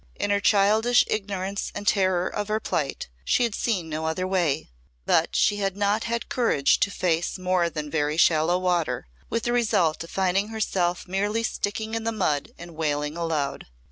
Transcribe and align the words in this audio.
In 0.15 0.31
her 0.31 0.39
childish 0.39 1.03
ignorance 1.05 1.71
and 1.75 1.87
terror 1.87 2.25
of 2.27 2.47
her 2.47 2.59
plight 2.59 3.07
she 3.23 3.43
had 3.43 3.53
seen 3.53 3.87
no 3.87 4.07
other 4.07 4.25
way, 4.25 4.71
but 5.05 5.35
she 5.35 5.57
had 5.57 5.77
not 5.77 6.05
had 6.05 6.27
courage 6.27 6.79
to 6.79 6.89
face 6.89 7.37
more 7.37 7.69
than 7.69 7.87
very 7.91 8.17
shallow 8.17 8.57
water, 8.57 9.05
with 9.29 9.43
the 9.43 9.53
result 9.53 10.03
of 10.03 10.09
finding 10.09 10.47
herself 10.47 11.07
merely 11.07 11.43
sticking 11.43 11.93
in 11.93 12.03
the 12.03 12.11
mud 12.11 12.49
and 12.57 12.75
wailing 12.75 13.15
aloud. 13.15 13.67